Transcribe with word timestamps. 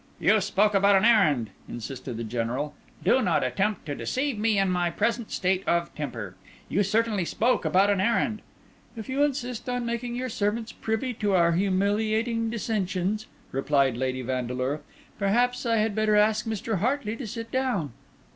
"You 0.19 0.41
spoke 0.41 0.73
about 0.73 0.95
an 0.95 1.05
errand," 1.05 1.51
insisted 1.69 2.17
the 2.17 2.23
General. 2.23 2.73
"Do 3.03 3.21
not 3.21 3.43
attempt 3.43 3.85
to 3.85 3.93
deceive 3.93 4.35
me 4.39 4.57
in 4.57 4.71
my 4.71 4.89
present 4.89 5.29
state 5.29 5.63
of 5.67 5.93
temper. 5.93 6.33
You 6.67 6.81
certainly 6.81 7.23
spoke 7.23 7.65
about 7.65 7.91
an 7.91 8.01
errand." 8.01 8.41
"If 8.95 9.07
you 9.09 9.21
insist 9.23 9.69
on 9.69 9.85
making 9.85 10.15
your 10.15 10.27
servants 10.29 10.71
privy 10.71 11.13
to 11.13 11.33
our 11.35 11.51
humiliating 11.51 12.49
dissensions," 12.49 13.27
replied 13.51 13.95
Lady 13.95 14.23
Vandeleur, 14.23 14.81
"perhaps 15.19 15.67
I 15.67 15.75
had 15.75 15.93
better 15.93 16.15
ask 16.15 16.47
Mr. 16.47 16.79
Hartley 16.79 17.15
to 17.17 17.27
sit 17.27 17.51
down. 17.51 17.91